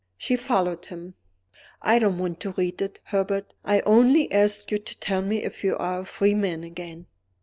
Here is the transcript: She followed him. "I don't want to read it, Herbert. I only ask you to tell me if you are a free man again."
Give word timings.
She 0.17 0.35
followed 0.35 0.87
him. 0.87 1.13
"I 1.79 1.99
don't 1.99 2.17
want 2.17 2.39
to 2.39 2.53
read 2.53 2.81
it, 2.81 2.97
Herbert. 3.03 3.53
I 3.63 3.81
only 3.81 4.31
ask 4.31 4.71
you 4.71 4.79
to 4.79 4.97
tell 4.99 5.21
me 5.21 5.43
if 5.43 5.63
you 5.63 5.77
are 5.77 5.99
a 5.99 6.05
free 6.05 6.33
man 6.33 6.63
again." 6.63 7.05